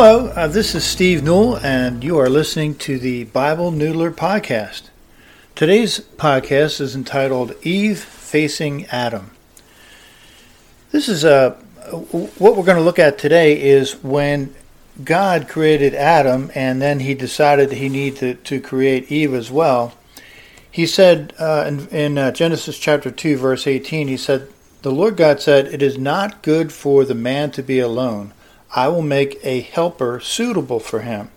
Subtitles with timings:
[0.00, 4.90] Hello, uh, this is Steve Newell, and you are listening to the Bible Noodler podcast.
[5.56, 9.32] Today's podcast is entitled Eve Facing Adam.
[10.92, 14.54] This is a uh, what we're going to look at today is when
[15.02, 19.94] God created Adam and then he decided he needed to, to create Eve as well.
[20.70, 24.48] He said uh, in, in uh, Genesis chapter 2, verse 18, he said,
[24.82, 28.32] The Lord God said, It is not good for the man to be alone.
[28.74, 31.30] I will make a helper suitable for him.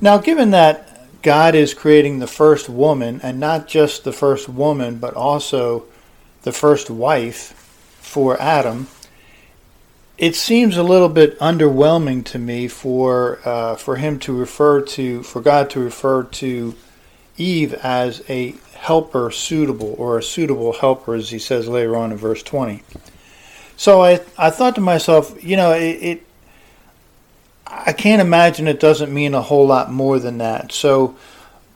[0.00, 0.88] Now, given that
[1.22, 5.84] God is creating the first woman, and not just the first woman, but also
[6.42, 7.52] the first wife
[8.00, 8.88] for Adam,
[10.18, 15.22] it seems a little bit underwhelming to me for uh, for him to refer to
[15.22, 16.74] for God to refer to
[17.36, 22.18] Eve as a helper suitable or a suitable helper, as he says later on in
[22.18, 22.82] verse twenty.
[23.76, 26.26] So I I thought to myself, you know, it, it
[27.66, 30.72] I can't imagine it doesn't mean a whole lot more than that.
[30.72, 31.16] So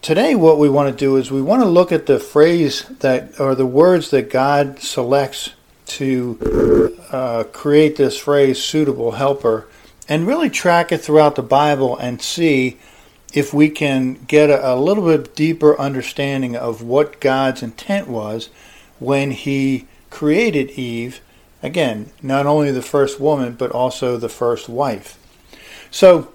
[0.03, 3.41] today what we want to do is we want to look at the phrase that
[3.41, 5.51] or the words that God selects
[5.87, 9.67] to uh, create this phrase suitable helper
[10.09, 12.79] and really track it throughout the Bible and see
[13.33, 18.49] if we can get a, a little bit deeper understanding of what God's intent was
[18.99, 21.21] when he created Eve
[21.63, 25.19] again not only the first woman but also the first wife.
[25.91, 26.33] So,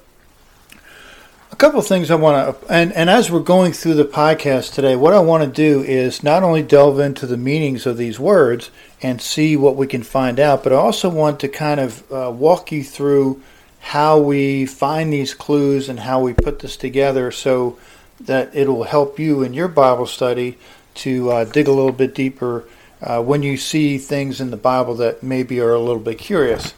[1.52, 4.73] a couple of things I want to, and, and as we're going through the podcast
[4.73, 8.19] today, what I want to do is not only delve into the meanings of these
[8.19, 12.11] words and see what we can find out, but I also want to kind of
[12.11, 13.42] uh, walk you through
[13.81, 17.77] how we find these clues and how we put this together so
[18.19, 20.58] that it will help you in your Bible study
[20.94, 22.66] to uh, dig a little bit deeper
[23.02, 26.73] uh, when you see things in the Bible that maybe are a little bit curious.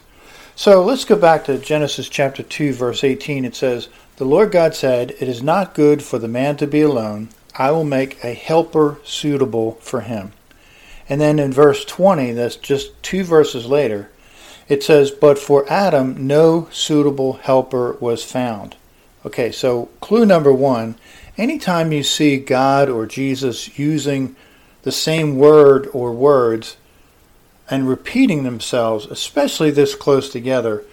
[0.56, 3.44] So let's go back to Genesis chapter 2, verse 18.
[3.44, 6.82] It says, The Lord God said, It is not good for the man to be
[6.82, 7.30] alone.
[7.56, 10.32] I will make a helper suitable for him.
[11.08, 14.10] And then in verse 20, that's just two verses later,
[14.68, 18.76] it says, But for Adam no suitable helper was found.
[19.26, 20.96] Okay, so clue number one
[21.36, 24.36] anytime you see God or Jesus using
[24.84, 26.76] the same word or words
[27.68, 30.84] and repeating themselves, especially this close together,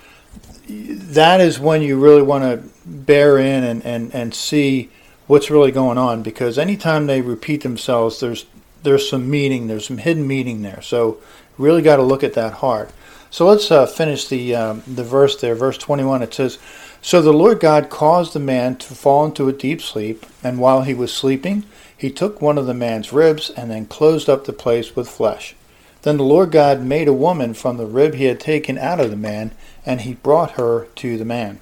[0.68, 4.90] that is when you really want to bear in and, and, and see
[5.28, 8.46] what's really going on because anytime they repeat themselves, there's
[8.84, 10.82] there's some meaning, there's some hidden meaning there.
[10.82, 11.20] So
[11.58, 12.90] really got to look at that hard.
[13.30, 16.22] So let's uh, finish the um, the verse there, verse 21.
[16.22, 16.58] It says,
[17.02, 20.82] "So the Lord God caused the man to fall into a deep sleep, and while
[20.82, 21.64] he was sleeping,
[22.02, 25.56] he took one of the man's ribs and then closed up the place with flesh."
[26.02, 29.12] Then the Lord God made a woman from the rib he had taken out of
[29.12, 29.52] the man,
[29.86, 31.60] and he brought her to the man.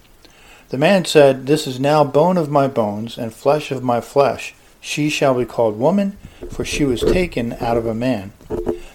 [0.69, 4.53] The man said, This is now bone of my bones and flesh of my flesh.
[4.79, 6.15] She shall be called woman,
[6.51, 8.31] for she was taken out of a man.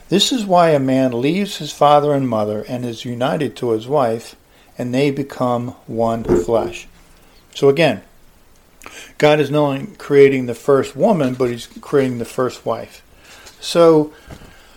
[0.09, 3.87] This is why a man leaves his father and mother and is united to his
[3.87, 4.37] wife,
[4.79, 6.87] and they become one flesh.
[7.55, 8.03] So again,
[9.19, 13.03] God is not only creating the first woman, but he's creating the first wife.
[13.61, 14.13] So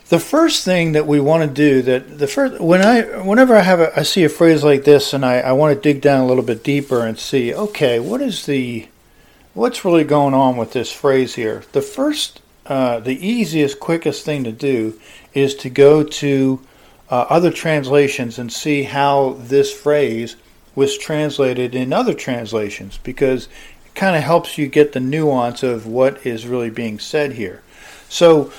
[0.10, 3.62] the first thing that we want to do that the first when I whenever I
[3.62, 6.22] have a, I see a phrase like this and I, I want to dig down
[6.22, 8.88] a little bit deeper and see okay what is the
[9.54, 14.44] what's really going on with this phrase here the first uh, the easiest quickest thing
[14.44, 15.00] to do
[15.34, 16.62] is to go to
[17.10, 20.36] uh, other translations and see how this phrase
[20.76, 23.48] was translated in other translations because
[23.98, 27.62] kind of helps you get the nuance of what is really being said here
[28.08, 28.52] so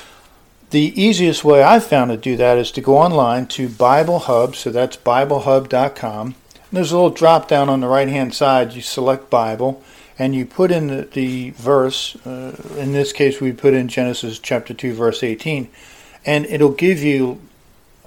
[0.71, 4.54] the easiest way I've found to do that is to go online to Bible Hub,
[4.54, 6.34] so that's BibleHub.com.
[6.71, 8.75] There's a little drop down on the right hand side.
[8.75, 9.82] You select Bible
[10.19, 12.16] and you put in the, the verse.
[12.26, 15.70] Uh, in this case, we put in Genesis chapter 2, verse 18,
[16.26, 17.41] and it'll give you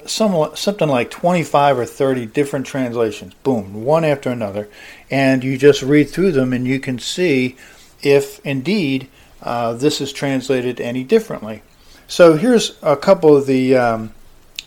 [0.07, 3.33] something like 25 or 30 different translations.
[3.43, 4.69] Boom, one after another.
[5.09, 7.55] And you just read through them and you can see
[8.01, 9.07] if indeed
[9.41, 11.61] uh, this is translated any differently.
[12.07, 14.13] So here's a couple of the um,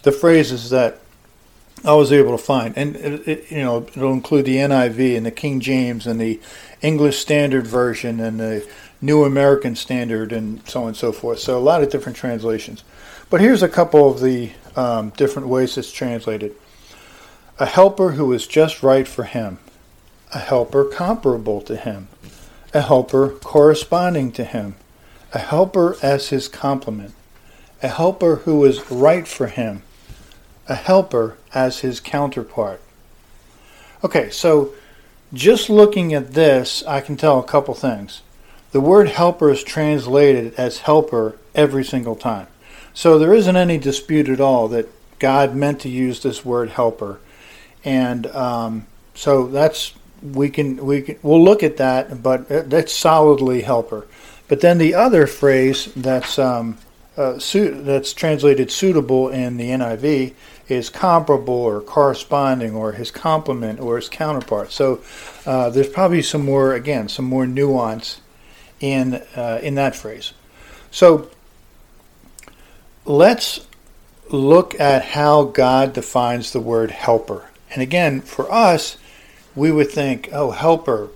[0.02, 0.98] the phrases that
[1.84, 5.26] I was able to find, and it, it, you know it'll include the NIV and
[5.26, 6.40] the King James and the
[6.80, 8.66] English Standard Version and the
[9.02, 11.38] New American Standard and so on and so forth.
[11.38, 12.82] So a lot of different translations.
[13.28, 16.54] But here's a couple of the um, different ways it's translated.
[17.58, 19.58] A helper who is just right for him.
[20.34, 22.08] A helper comparable to him.
[22.72, 24.74] A helper corresponding to him.
[25.32, 27.14] A helper as his complement
[27.84, 29.82] a helper who is right for him,
[30.66, 32.80] a helper as his counterpart.
[34.02, 34.72] Okay, so
[35.34, 38.22] just looking at this, I can tell a couple things.
[38.72, 42.46] The word helper is translated as helper every single time.
[42.94, 44.88] So there isn't any dispute at all that
[45.18, 47.20] God meant to use this word helper.
[47.84, 53.62] And um, so that's we can we can we'll look at that, but that's solidly
[53.62, 54.06] helper.
[54.48, 56.78] But then the other phrase that's um,
[57.16, 60.34] uh, su- that's translated suitable in the NIV
[60.68, 64.72] is comparable or corresponding or his complement or his counterpart.
[64.72, 65.00] So
[65.44, 68.20] uh, there's probably some more again some more nuance
[68.80, 70.32] in uh, in that phrase.
[70.90, 71.30] So
[73.04, 73.66] let's
[74.30, 77.50] look at how God defines the word helper.
[77.70, 78.96] And again, for us,
[79.54, 81.10] we would think, oh, helper.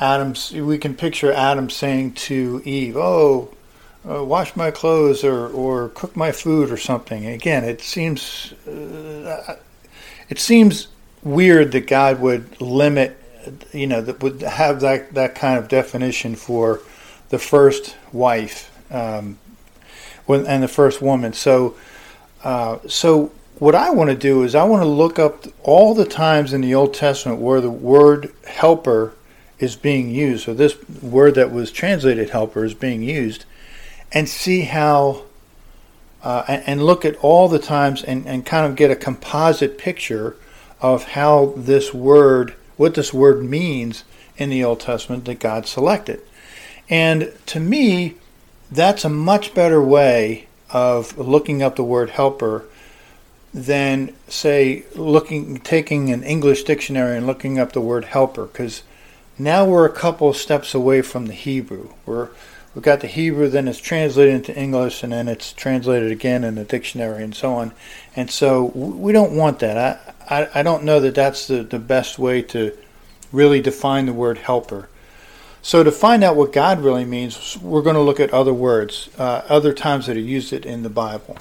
[0.00, 0.50] Adam's.
[0.52, 3.50] We can picture Adam saying to Eve, "Oh,
[4.08, 9.56] uh, wash my clothes or or cook my food or something." Again, it seems uh,
[10.28, 10.88] it seems
[11.22, 13.16] weird that God would limit,
[13.72, 16.80] you know, that would have that that kind of definition for
[17.28, 19.38] the first wife um,
[20.28, 21.32] and the first woman.
[21.32, 21.74] So,
[22.42, 26.04] uh, so what I want to do is I want to look up all the
[26.04, 29.14] times in the Old Testament where the word helper
[29.58, 33.44] is being used, or this word that was translated helper is being used,
[34.12, 35.22] and see how,
[36.22, 39.78] uh, and, and, look at all the times and, and kind of get a composite
[39.78, 40.36] picture
[40.80, 44.04] of how this word, what this word means
[44.36, 46.20] in the Old Testament that God selected.
[46.90, 48.16] And to me,
[48.70, 52.64] that's a much better way of looking up the word helper
[53.52, 58.82] than say looking taking an English dictionary and looking up the word helper because
[59.38, 61.90] now we're a couple steps away from the Hebrew.
[62.04, 62.30] We're
[62.74, 66.56] we've got the Hebrew, then it's translated into English, and then it's translated again in
[66.56, 67.72] the dictionary and so on.
[68.16, 69.76] And so we don't want that.
[70.28, 72.76] I I, I don't know that that's the, the best way to
[73.32, 74.88] really define the word helper.
[75.64, 79.08] So to find out what God really means, we're going to look at other words,
[79.16, 81.38] uh, other times that He used it in the Bible.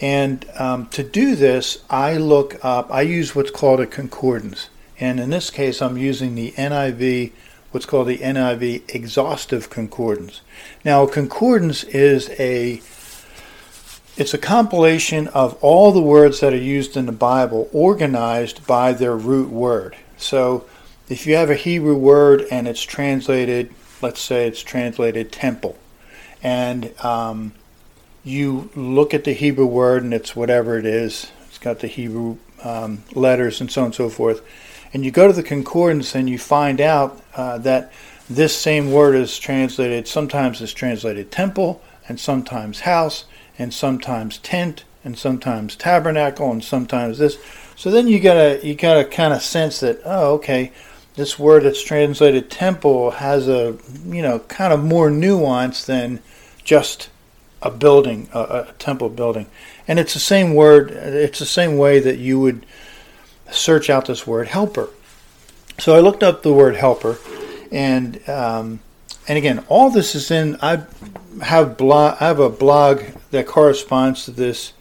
[0.00, 4.68] And um, to do this, I look up, I use what's called a concordance.
[4.98, 7.30] And in this case, I'm using the NIV,
[7.70, 10.40] what's called the NIV Exhaustive Concordance.
[10.84, 12.82] Now, a concordance is a
[14.16, 18.92] it's a compilation of all the words that are used in the Bible organized by
[18.92, 19.96] their root word.
[20.16, 20.66] So
[21.08, 25.76] if you have a Hebrew word and it's translated, let's say it's translated temple,
[26.42, 27.52] and um,
[28.24, 32.38] you look at the Hebrew word and it's whatever it is, it's got the Hebrew
[32.64, 34.42] um, letters and so on and so forth,
[34.92, 37.92] and you go to the concordance and you find out uh, that
[38.30, 43.24] this same word is translated, sometimes it's translated temple, and sometimes house,
[43.58, 47.38] and sometimes tent, and sometimes tabernacle, and sometimes this.
[47.76, 50.72] So then you gotta you gotta kind of sense that oh okay
[51.14, 53.76] this word that's translated temple has a
[54.06, 56.20] you know kind of more nuance than
[56.64, 57.10] just
[57.60, 59.46] a building a, a, temple building.
[59.86, 62.66] And it's the same word it's the same way that you would
[63.50, 64.88] search out this word helper.
[65.78, 67.18] So i looked up the word helper
[67.70, 68.80] and um,
[69.28, 70.82] and again all this is in i
[71.42, 74.72] have blog i have a blog that corresponds to this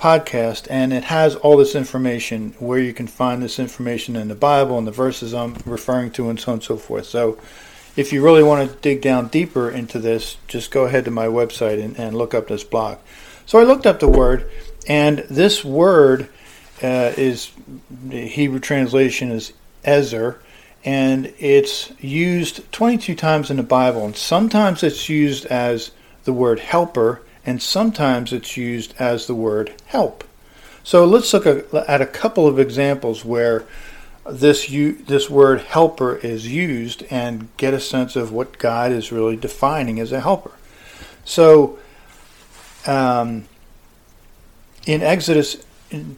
[0.00, 4.34] podcast, and it has all this information where you can find this information in the
[4.34, 7.04] Bible and the verses I'm referring to, and so on and so forth.
[7.04, 7.38] So,
[7.96, 11.26] if you really want to dig down deeper into this, just go ahead to my
[11.26, 12.98] website and, and look up this blog.
[13.44, 14.50] So, I looked up the word,
[14.88, 16.28] and this word
[16.82, 17.52] uh, is
[18.06, 19.52] the Hebrew translation is
[19.84, 20.40] Ezer,
[20.82, 25.90] and it's used 22 times in the Bible, and sometimes it's used as
[26.24, 30.24] the word helper and sometimes it's used as the word help.
[30.82, 33.64] So let's look at a couple of examples where
[34.30, 39.36] this this word helper is used and get a sense of what God is really
[39.36, 40.52] defining as a helper.
[41.24, 41.78] So
[42.86, 43.46] um,
[44.86, 45.64] in Exodus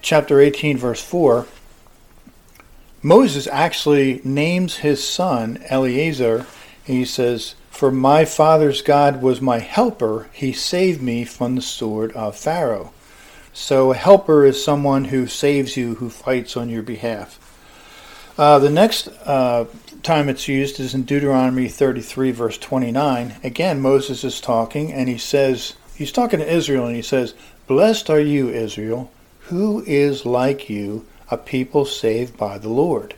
[0.02, 1.46] chapter 18 verse 4
[3.02, 6.46] Moses actually names his son Eliezer
[6.86, 10.28] and he says for my father's God was my helper.
[10.32, 12.92] He saved me from the sword of Pharaoh.
[13.54, 17.38] So a helper is someone who saves you, who fights on your behalf.
[18.38, 19.64] Uh, the next uh,
[20.02, 23.36] time it's used is in Deuteronomy 33, verse 29.
[23.42, 27.34] Again, Moses is talking, and he says, he's talking to Israel, and he says,
[27.66, 29.10] Blessed are you, Israel,
[29.48, 33.14] who is like you, a people saved by the Lord.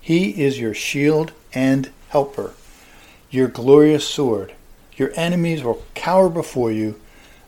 [0.00, 2.54] He is your shield and helper
[3.34, 4.54] your glorious sword.
[4.96, 7.00] Your enemies will cower before you,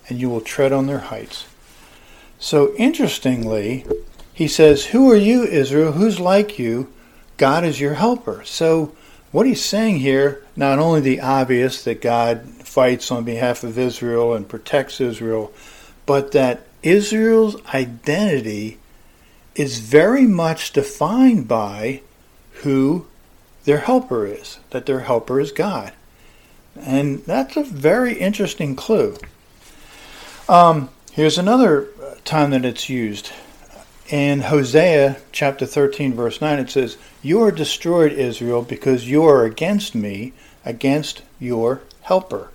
[0.08, 1.46] and you will tread on their heights.
[2.38, 3.86] So interestingly,
[4.34, 5.92] he says, Who are you, Israel?
[5.92, 6.92] Who's like you?
[7.36, 8.42] God is your helper.
[8.44, 8.94] So,
[9.32, 14.34] what he's saying here, not only the obvious that God fights on behalf of Israel
[14.34, 15.52] and protects Israel,
[16.06, 18.78] but that Israel's identity
[19.54, 22.02] is very much defined by
[22.62, 23.06] who
[23.66, 25.92] their helper is, that their helper is God.
[26.80, 29.16] And that's a very interesting clue.
[30.48, 31.88] Um, here's another
[32.24, 33.32] time that it's used.
[34.08, 39.44] In Hosea chapter 13, verse 9, it says, You are destroyed, Israel, because you are
[39.44, 40.32] against me,
[40.64, 42.50] against your helper.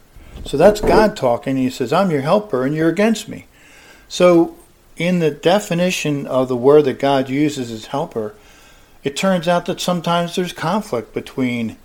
[0.46, 1.58] So that's God talking.
[1.58, 3.48] He says, I'm your helper and you're against me.
[4.08, 4.56] So,
[4.96, 8.34] in the definition of the word that God uses as helper,
[9.04, 11.78] it turns out that sometimes there's conflict between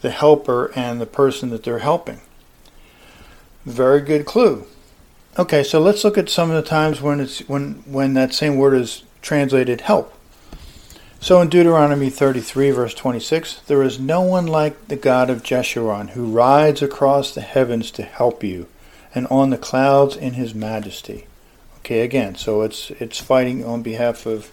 [0.00, 2.20] the helper and the person that they're helping.
[3.64, 4.66] Very good clue.
[5.38, 8.56] Okay, so let's look at some of the times when it's when when that same
[8.56, 10.12] word is translated help.
[11.20, 16.10] So in Deuteronomy 33 verse 26, there is no one like the God of Jeshurun
[16.10, 18.66] who rides across the heavens to help you
[19.14, 21.26] and on the clouds in his majesty.
[21.78, 24.50] Okay, again, so it's it's fighting on behalf of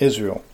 [0.00, 0.44] Israel.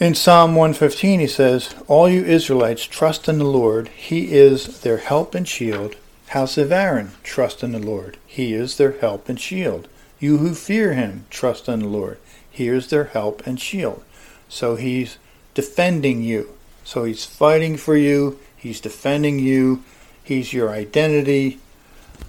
[0.00, 3.86] In Psalm 115, he says, All you Israelites, trust in the Lord.
[3.90, 5.94] He is their help and shield.
[6.30, 8.16] House of Aaron, trust in the Lord.
[8.26, 9.86] He is their help and shield.
[10.18, 12.18] You who fear him, trust in the Lord.
[12.50, 14.02] He is their help and shield.
[14.48, 15.16] So he's
[15.54, 16.48] defending you.
[16.82, 18.40] So he's fighting for you.
[18.56, 19.84] He's defending you.
[20.24, 21.60] He's your identity.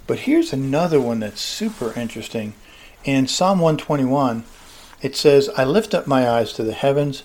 [0.06, 2.54] But here's another one that's super interesting.
[3.02, 4.44] In Psalm 121,
[5.02, 7.24] it says, I lift up my eyes to the heavens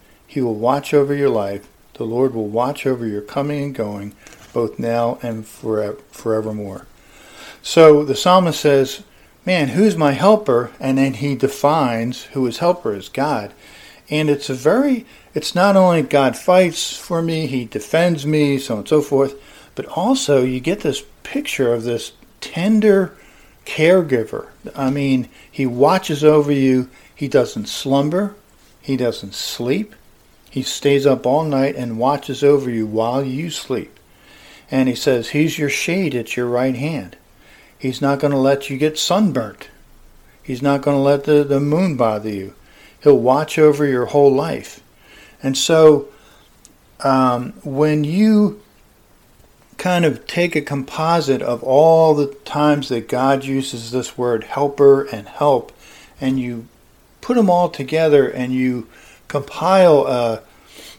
[0.31, 1.67] He will watch over your life.
[1.95, 4.15] The Lord will watch over your coming and going,
[4.53, 6.87] both now and forever, forevermore.
[7.61, 9.03] So the psalmist says,
[9.45, 10.71] Man, who's my helper?
[10.79, 13.51] And then he defines who his helper is God.
[14.09, 18.75] And it's a very, it's not only God fights for me, he defends me, so
[18.75, 19.35] on and so forth,
[19.75, 23.17] but also you get this picture of this tender
[23.65, 24.47] caregiver.
[24.77, 28.33] I mean, he watches over you, he doesn't slumber,
[28.81, 29.93] he doesn't sleep,
[30.51, 33.97] he stays up all night and watches over you while you sleep.
[34.69, 37.15] And he says, He's your shade at your right hand.
[37.79, 39.69] He's not going to let you get sunburnt.
[40.43, 42.53] He's not going to let the, the moon bother you.
[43.01, 44.81] He'll watch over your whole life.
[45.41, 46.09] And so,
[46.99, 48.61] um, when you
[49.77, 55.03] kind of take a composite of all the times that God uses this word helper
[55.03, 55.71] and help,
[56.19, 56.67] and you
[57.21, 58.87] put them all together and you
[59.31, 60.41] compile a,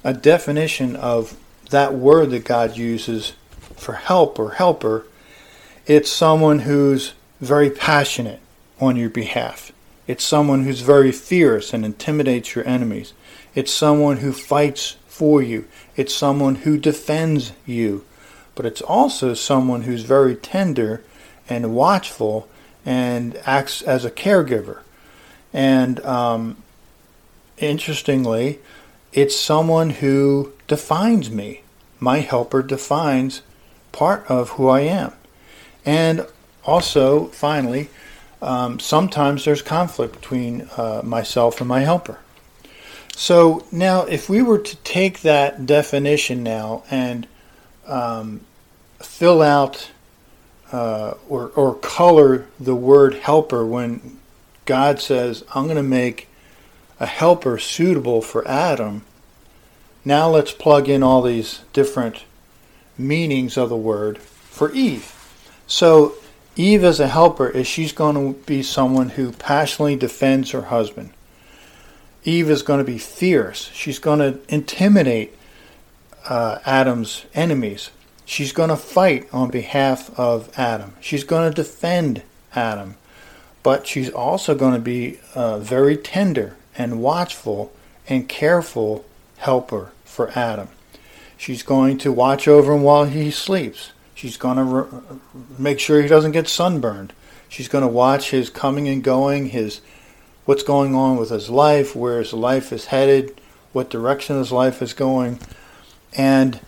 [0.03, 1.37] a definition of
[1.69, 3.35] that word that God uses
[3.77, 5.05] for help or helper,
[5.87, 7.13] it's someone who's
[7.43, 8.41] very passionate
[8.81, 9.71] on your behalf.
[10.07, 13.13] It's someone who's very fierce and intimidates your enemies.
[13.55, 15.67] It's someone who fights for you.
[15.95, 18.03] It's someone who defends you.
[18.55, 21.05] But it's also someone who's very tender
[21.51, 22.49] and watchful
[22.87, 24.81] and acts as a caregiver.
[25.53, 26.62] And um,
[27.63, 28.59] interestingly,
[29.13, 31.63] it's someone who defines me.
[32.01, 33.43] My helper defines
[33.93, 35.13] part of who I am.
[35.85, 36.27] And
[36.65, 37.89] also, finally,
[38.41, 42.19] um, sometimes there's conflict between uh, myself and my helper.
[43.15, 47.27] So now, if we were to take that definition now and
[47.87, 48.41] um,
[49.01, 49.91] fill out
[50.73, 54.19] uh, or, or color the word helper when
[54.65, 56.29] God says, I'm going to make
[57.03, 59.03] a helper suitable for Adam,
[60.05, 62.25] now let's plug in all these different
[62.97, 65.13] meanings of the word for Eve.
[65.67, 66.15] So,
[66.55, 71.11] Eve as a helper is she's going to be someone who passionately defends her husband.
[72.23, 73.71] Eve is going to be fierce.
[73.75, 75.37] She's going to intimidate
[76.29, 77.91] uh, Adam's enemies.
[78.25, 80.95] She's going to fight on behalf of Adam.
[81.01, 82.23] She's going to defend
[82.55, 82.95] Adam.
[83.65, 87.73] But she's also going to be uh, very tender and watchful
[88.09, 89.05] and careful
[89.39, 90.69] helper for Adam.
[91.37, 93.93] She's going to watch over him while he sleeps.
[94.15, 95.19] She's going to re-
[95.59, 97.13] make sure he doesn't get sunburned.
[97.49, 99.81] She's going to watch his coming and going, his
[100.45, 103.41] what's going on with his life, where his life is headed,
[103.73, 105.39] what direction his life is going,
[106.17, 106.61] and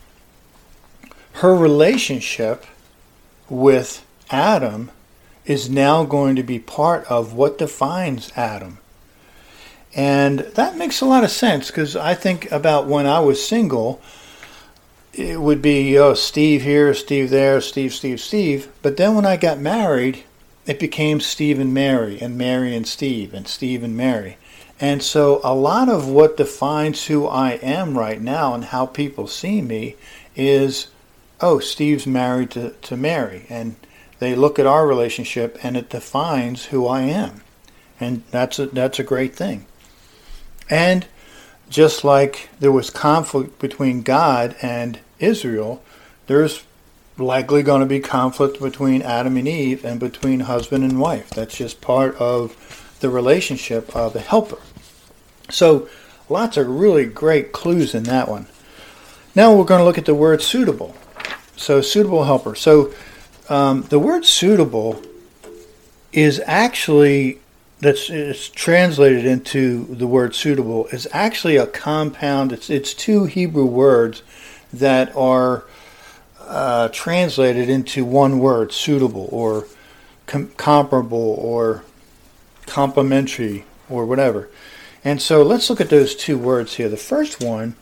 [1.33, 2.65] her relationship
[3.49, 4.91] with Adam
[5.45, 8.79] is now going to be part of what defines Adam.
[9.95, 14.01] And that makes a lot of sense because I think about when I was single,
[15.13, 18.67] it would be oh, Steve here, Steve there, Steve, Steve, Steve.
[18.81, 20.25] But then when I got married,
[20.65, 24.37] it became Steve and Mary, and Mary and Steve, and Steve and Mary.
[24.81, 29.27] And so a lot of what defines who I am right now and how people
[29.27, 29.95] see me
[30.35, 30.87] is
[31.41, 33.45] oh, Steve's married to, to Mary.
[33.49, 33.75] And
[34.19, 37.41] they look at our relationship and it defines who I am.
[37.99, 39.65] And that's a, that's a great thing.
[40.69, 41.05] And
[41.69, 45.83] just like there was conflict between God and Israel,
[46.27, 46.63] there's
[47.17, 51.29] likely going to be conflict between Adam and Eve and between husband and wife.
[51.29, 54.59] That's just part of the relationship of the helper.
[55.49, 55.87] So,
[56.27, 58.47] lots of really great clues in that one.
[59.35, 60.95] Now we're going to look at the word suitable.
[61.55, 62.55] So, suitable helper.
[62.55, 62.93] So,
[63.47, 65.01] um, the word suitable
[66.11, 67.39] is actually
[67.79, 72.51] that's it's translated into the word suitable is actually a compound.
[72.51, 74.23] It's it's two Hebrew words
[74.71, 75.65] that are
[76.39, 79.67] uh, translated into one word, suitable or
[80.25, 81.83] com- comparable or
[82.65, 84.49] complementary or whatever.
[85.03, 86.89] And so let's look at those two words here.
[86.89, 87.75] The first one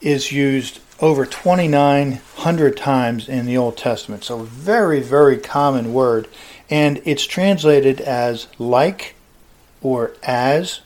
[0.00, 4.24] is used over 2,900 times in the Old Testament.
[4.24, 6.28] So, very, very common word.
[6.68, 9.14] And it's translated as like,
[9.82, 10.80] or as,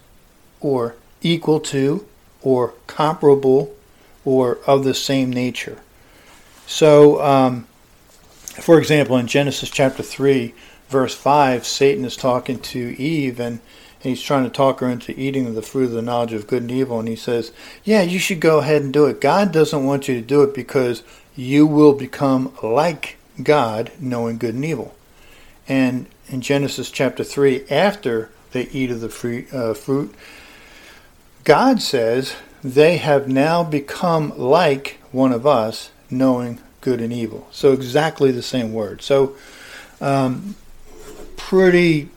[0.60, 2.06] or equal to,
[2.42, 3.74] or comparable,
[4.24, 5.78] or of the same nature.
[6.66, 7.66] So, um,
[8.60, 10.54] for example, in Genesis chapter 3,
[10.88, 13.60] verse 5, Satan is talking to Eve and
[14.04, 16.70] he's trying to talk her into eating the fruit of the knowledge of good and
[16.70, 16.98] evil.
[16.98, 17.52] And he says,
[17.82, 19.20] Yeah, you should go ahead and do it.
[19.20, 21.02] God doesn't want you to do it because
[21.34, 24.94] you will become like God, knowing good and evil.
[25.66, 30.14] And in Genesis chapter 3, after they eat of the fruit, uh, fruit
[31.44, 37.46] God says, They have now become like one of us, knowing good and evil.
[37.50, 39.02] So exactly the same word.
[39.02, 39.36] So
[40.00, 40.56] um,
[41.36, 42.08] pretty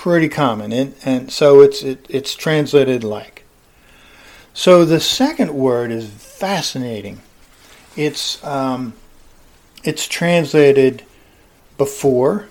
[0.00, 3.44] pretty common, and, and so it's it, it's translated like.
[4.54, 7.20] So the second word is fascinating.
[7.96, 8.94] It's um,
[9.84, 11.04] it's translated
[11.76, 12.48] before,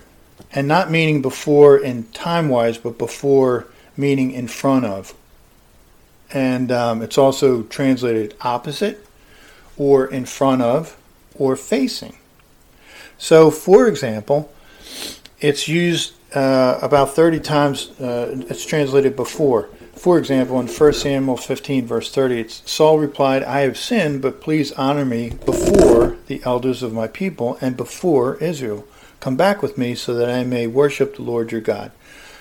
[0.52, 5.12] and not meaning before in time wise, but before meaning in front of.
[6.32, 9.04] And um, it's also translated opposite,
[9.76, 10.96] or in front of,
[11.34, 12.16] or facing.
[13.18, 14.52] So, for example,
[15.40, 19.68] it's used uh, about 30 times, uh, it's translated before.
[19.94, 24.40] For example, in 1 Samuel 15, verse 30, it's Saul replied, I have sinned, but
[24.40, 28.86] please honor me before the elders of my people and before Israel.
[29.20, 31.92] Come back with me so that I may worship the Lord your God.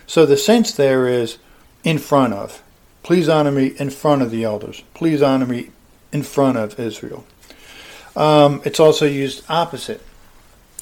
[0.08, 1.38] So the sense there is
[1.84, 2.64] in front of.
[3.04, 4.84] Please honor me in front of the elders.
[4.94, 5.72] Please honor me
[6.12, 7.26] in front of Israel.
[8.16, 10.02] Um, it's also used opposite.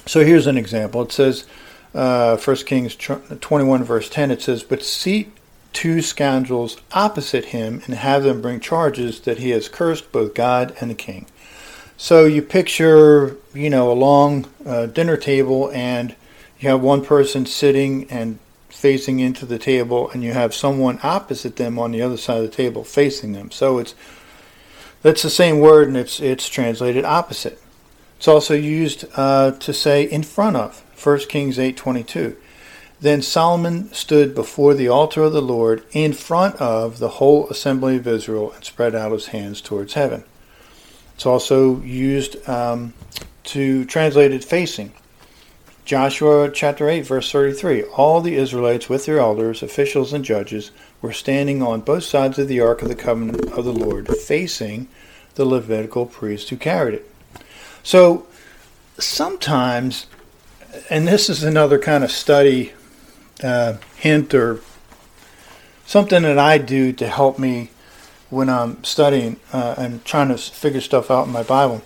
[0.05, 1.01] So here's an example.
[1.01, 1.45] It says,
[1.93, 5.31] uh, 1 Kings 21, verse 10, it says, But seat
[5.73, 10.75] two scoundrels opposite him and have them bring charges that he has cursed both God
[10.81, 11.27] and the king.
[11.97, 16.15] So you picture, you know, a long uh, dinner table and
[16.59, 21.55] you have one person sitting and facing into the table and you have someone opposite
[21.57, 23.51] them on the other side of the table facing them.
[23.51, 23.93] So it's
[25.01, 27.61] that's the same word and it's it's translated opposite.
[28.17, 30.83] It's also used uh, to say in front of.
[31.01, 32.35] 1 Kings 8:22.
[32.99, 37.97] Then Solomon stood before the altar of the Lord in front of the whole assembly
[37.97, 40.23] of Israel and spread out his hands towards heaven.
[41.13, 42.93] It's also used um,
[43.43, 44.93] to translate it facing.
[45.85, 47.83] Joshua chapter 8, verse 33.
[47.83, 52.47] All the Israelites with their elders, officials, and judges were standing on both sides of
[52.47, 54.87] the ark of the covenant of the Lord, facing
[55.35, 57.11] the Levitical priest who carried it.
[57.87, 58.27] So
[58.99, 60.07] sometimes
[60.89, 62.73] and this is another kind of study
[63.41, 64.59] uh, hint or
[65.85, 67.69] something that I do to help me
[68.29, 71.81] when I'm studying uh, and trying to figure stuff out in my Bible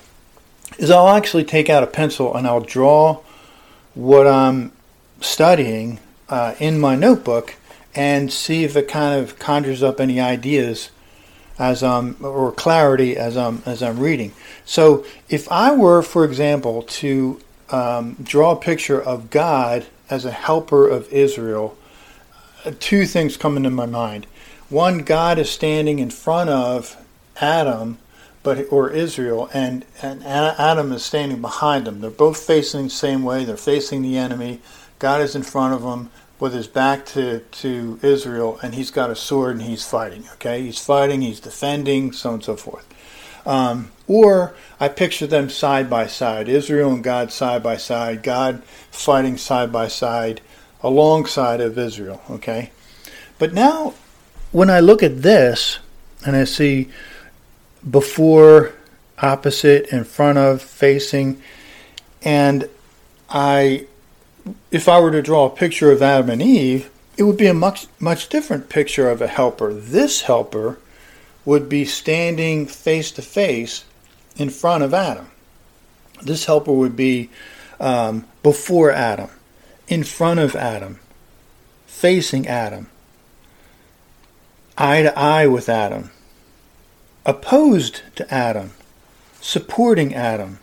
[0.79, 3.19] is I'll actually take out a pencil and I'll draw
[3.93, 4.71] what I'm
[5.19, 7.57] studying uh, in my notebook
[7.93, 10.89] and see if it kind of conjures up any ideas
[11.61, 14.33] as um or clarity as I'm as I'm reading.
[14.65, 20.31] So if I were, for example, to um, draw a picture of God as a
[20.31, 21.77] helper of Israel,
[22.65, 24.25] uh, two things come into my mind.
[24.69, 26.97] One, God is standing in front of
[27.39, 27.99] Adam,
[28.41, 32.01] but or Israel, and and Adam is standing behind them.
[32.01, 33.45] They're both facing the same way.
[33.45, 34.61] They're facing the enemy.
[34.97, 36.09] God is in front of them
[36.41, 40.23] with his back to, to Israel, and he's got a sword and he's fighting.
[40.33, 42.87] Okay, he's fighting, he's defending, so on and so forth.
[43.45, 48.63] Um, or I picture them side by side, Israel and God side by side, God
[48.89, 50.41] fighting side by side
[50.81, 52.23] alongside of Israel.
[52.27, 52.71] Okay,
[53.37, 53.93] but now
[54.51, 55.77] when I look at this
[56.25, 56.89] and I see
[57.87, 58.73] before,
[59.19, 61.39] opposite, in front of, facing,
[62.23, 62.67] and
[63.29, 63.85] I,
[64.71, 67.53] if I were to draw a picture of Adam and Eve, it would be a
[67.53, 69.73] much much different picture of a helper.
[69.73, 70.79] This helper
[71.45, 73.83] would be standing face to face
[74.35, 75.29] in front of Adam.
[76.21, 77.29] This helper would be
[77.79, 79.29] um, before Adam,
[79.87, 80.99] in front of Adam,
[81.87, 82.89] facing Adam,
[84.77, 86.11] eye to eye with Adam,
[87.25, 88.71] opposed to Adam,
[89.41, 90.59] supporting Adam,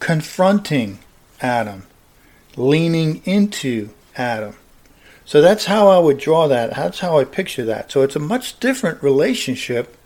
[0.00, 0.98] confronting
[1.40, 1.86] Adam,
[2.56, 4.54] leaning into Adam.
[5.24, 6.74] So that's how I would draw that.
[6.74, 7.92] That's how I picture that.
[7.92, 9.98] So it's a much different relationship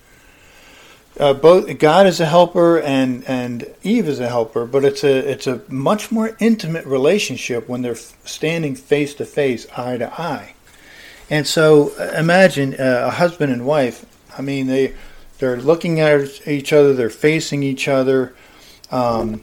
[1.21, 5.31] uh, both God is a helper and and Eve is a helper, but it's a
[5.31, 10.55] it's a much more intimate relationship when they're standing face to face, eye to eye.
[11.29, 14.07] And so uh, imagine uh, a husband and wife.
[14.37, 14.95] I mean, they
[15.39, 18.35] they're looking at each other, they're facing each other.
[18.91, 19.43] Um,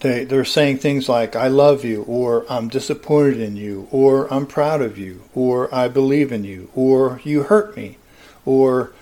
[0.00, 4.46] they they're saying things like "I love you," or "I'm disappointed in you," or "I'm
[4.46, 7.98] proud of you," or "I believe in you," or "You hurt me,"
[8.44, 8.92] or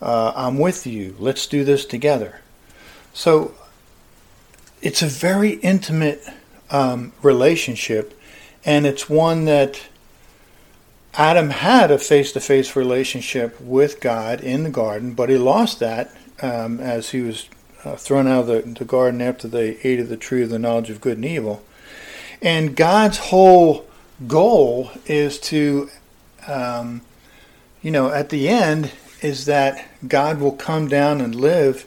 [0.00, 1.16] uh, I'm with you.
[1.18, 2.40] Let's do this together.
[3.12, 3.54] So
[4.82, 6.22] it's a very intimate
[6.70, 8.18] um, relationship,
[8.64, 9.88] and it's one that
[11.14, 15.80] Adam had a face to face relationship with God in the garden, but he lost
[15.80, 17.48] that um, as he was
[17.84, 20.58] uh, thrown out of the, the garden after they ate of the tree of the
[20.58, 21.62] knowledge of good and evil.
[22.42, 23.86] And God's whole
[24.26, 25.90] goal is to,
[26.46, 27.02] um,
[27.82, 31.86] you know, at the end, is that God will come down and live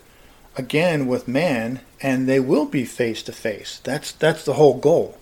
[0.58, 3.80] again with man and they will be face to face.
[3.84, 5.17] That's that's the whole goal.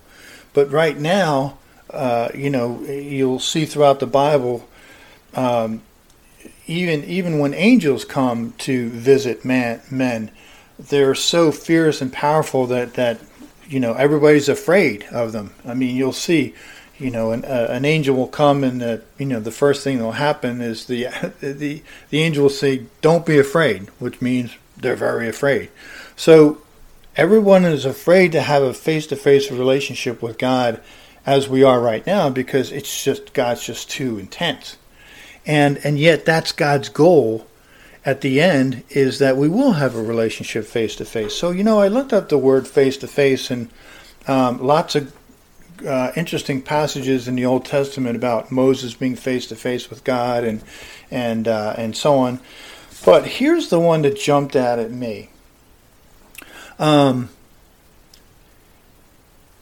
[0.54, 1.58] But right now,
[1.90, 4.68] uh, you know, you'll see throughout the Bible,
[5.34, 5.82] um,
[6.66, 10.30] even even when angels come to visit man, men,
[10.78, 13.20] they're so fierce and powerful that that
[13.66, 15.54] you know everybody's afraid of them.
[15.66, 16.54] I mean, you'll see
[16.98, 19.98] you know, an, uh, an angel will come and the, you know the first thing
[19.98, 21.06] that will happen is the
[21.40, 25.70] the the angel will say, "Don't be afraid," which means they're very afraid.
[26.16, 26.60] So
[27.16, 30.80] everyone is afraid to have a face-to-face relationship with God
[31.26, 34.76] as we are right now because it's just God's just too intense.
[35.46, 37.46] And and yet that's God's goal
[38.08, 41.34] at the end is that we will have a relationship face to face.
[41.34, 43.68] So you know, I looked up the word face to face and
[44.26, 45.14] um, lots of
[45.86, 50.42] uh, interesting passages in the Old Testament about Moses being face to face with God
[50.42, 50.62] and
[51.10, 52.40] and uh, and so on.
[53.04, 55.28] But here's the one that jumped out at me.
[56.78, 57.28] Um,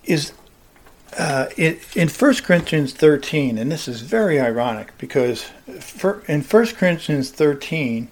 [0.04, 0.34] is
[1.18, 6.66] uh, in, in 1 Corinthians 13, and this is very ironic because for, in 1
[6.66, 8.08] Corinthians 13,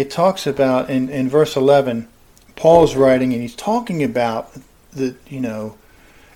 [0.00, 2.08] it talks about in, in verse 11,
[2.56, 4.50] Paul's writing and he's talking about
[4.92, 5.76] the you know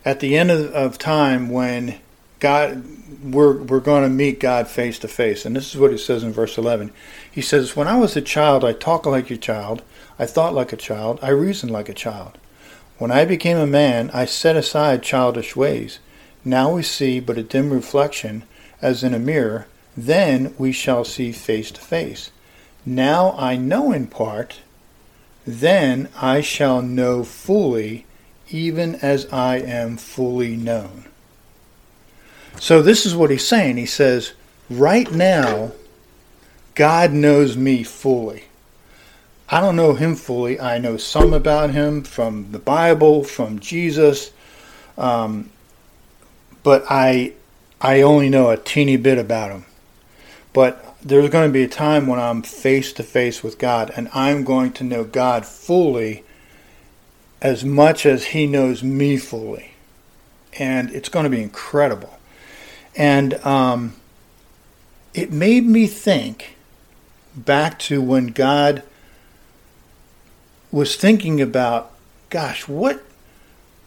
[0.05, 1.98] at the end of, of time when
[2.40, 2.85] God
[3.22, 5.46] we're we're going to meet God face to face.
[5.46, 6.92] And this is what he says in verse 11.
[7.31, 9.83] He says, "When I was a child, I talked like a child,
[10.18, 12.37] I thought like a child, I reasoned like a child.
[12.98, 16.00] When I became a man, I set aside childish ways.
[16.44, 18.44] Now we see but a dim reflection
[18.83, 22.31] as in a mirror, then we shall see face to face.
[22.86, 24.60] Now I know in part,
[25.46, 28.06] then I shall know fully,
[28.50, 31.04] even as I am fully known.
[32.60, 33.76] So, this is what he's saying.
[33.76, 34.32] He says,
[34.70, 35.72] Right now,
[36.74, 38.44] God knows me fully.
[39.48, 40.58] I don't know him fully.
[40.58, 44.30] I know some about him from the Bible, from Jesus,
[44.96, 45.50] um,
[46.62, 47.34] but I,
[47.80, 49.64] I only know a teeny bit about him.
[50.52, 54.08] But there's going to be a time when I'm face to face with God, and
[54.14, 56.24] I'm going to know God fully
[57.42, 59.72] as much as he knows me fully.
[60.58, 62.18] And it's going to be incredible.
[62.96, 63.96] And um,
[65.12, 66.56] it made me think
[67.36, 68.82] back to when God
[70.72, 71.92] was thinking about,
[72.30, 73.02] gosh, what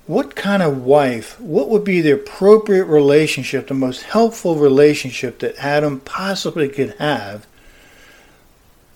[0.08, 5.56] what kind of wife, what would be the appropriate relationship, the most helpful relationship that
[5.58, 7.46] Adam possibly could have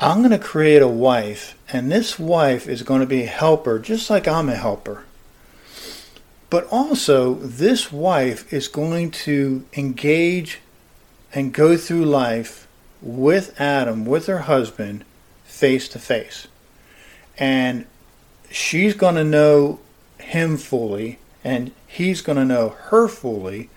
[0.02, 3.78] I'm going to create a wife, and this wife is going to be a helper,
[3.78, 5.04] just like I'm a helper.
[6.50, 10.60] But also, this wife is going to engage
[11.36, 12.68] and go through life
[13.00, 15.06] with Adam, with her husband,
[15.44, 16.48] face to face.
[17.38, 17.86] And
[18.50, 19.80] she's going to know
[20.32, 23.70] him fully, and he's going to know her fully.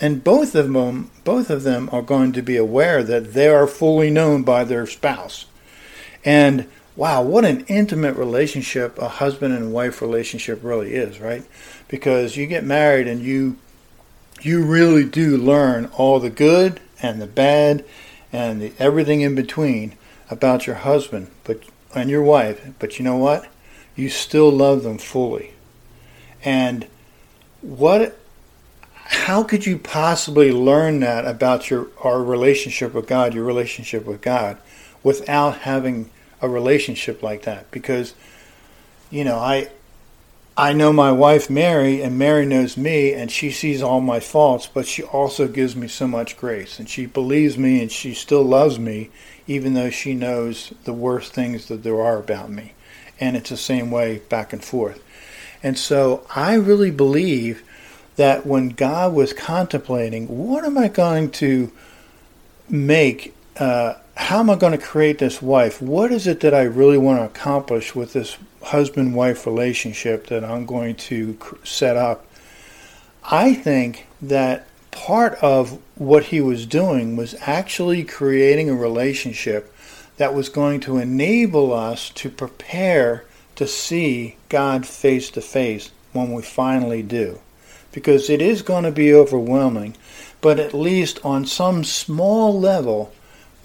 [0.00, 3.68] And both of them, both of them are going to be aware that they are
[3.68, 5.46] fully known by their spouse.
[6.24, 11.44] And wow, what an intimate relationship a husband and wife relationship really is, right?
[11.86, 13.56] Because you get married and you
[14.40, 17.84] you really do learn all the good and the bad
[18.32, 19.96] and the, everything in between
[20.28, 21.60] about your husband, but
[21.94, 22.72] and your wife.
[22.80, 23.46] But you know what?
[23.94, 25.52] You still love them fully.
[26.44, 26.86] And
[27.60, 28.18] what
[29.04, 34.20] how could you possibly learn that about your our relationship with God, your relationship with
[34.20, 34.58] God,
[35.02, 37.70] without having a relationship like that?
[37.70, 38.14] Because
[39.10, 39.68] you know, I
[40.56, 44.66] I know my wife Mary, and Mary knows me, and she sees all my faults,
[44.66, 48.42] but she also gives me so much grace, and she believes me, and she still
[48.42, 49.10] loves me,
[49.46, 52.74] even though she knows the worst things that there are about me.
[53.20, 55.02] And it's the same way back and forth.
[55.62, 57.62] And so I really believe
[58.16, 61.72] that when God was contemplating, what am I going to
[62.68, 63.34] make?
[63.56, 65.80] Uh, how am I going to create this wife?
[65.80, 70.44] What is it that I really want to accomplish with this husband wife relationship that
[70.44, 72.26] I'm going to set up?
[73.24, 79.72] I think that part of what he was doing was actually creating a relationship
[80.16, 83.24] that was going to enable us to prepare
[83.56, 87.40] to see God face to face when we finally do.
[87.92, 89.96] Because it is going to be overwhelming,
[90.40, 93.12] but at least on some small level,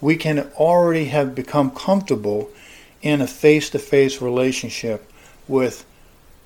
[0.01, 2.49] we can already have become comfortable
[3.01, 5.09] in a face to face relationship
[5.47, 5.85] with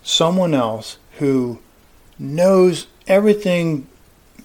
[0.03, 1.59] someone else who
[2.17, 3.87] knows everything,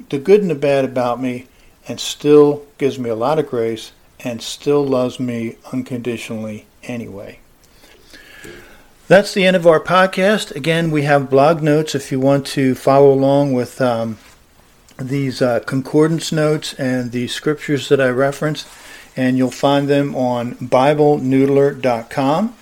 [0.09, 1.47] the good and the bad about me,
[1.89, 7.39] and still gives me a lot of grace and still loves me unconditionally anyway.
[9.09, 10.51] That's the end of our podcast.
[10.57, 14.19] Again, we have blog notes if you want to follow along with um,
[14.99, 18.67] these uh, concordance notes and the scriptures that I referenced
[19.17, 22.55] and you'll find them on BibleNoodler.com.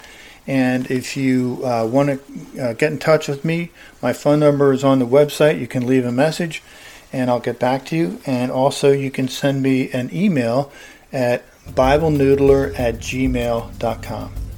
[0.47, 3.71] And if you uh, want to uh, get in touch with me,
[4.03, 5.59] my phone number is on the website.
[5.59, 6.63] You can leave a message
[7.13, 8.21] and I'll get back to you.
[8.27, 10.71] And also, you can send me an email
[11.13, 14.44] at BibleNoodler at gmail.com.